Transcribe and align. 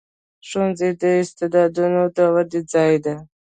ښوونځی 0.47 0.89
د 1.01 1.03
استعدادونو 1.23 2.01
د 2.15 2.17
ودې 2.33 2.61
ځای 2.73 2.93
دی. 3.03 3.15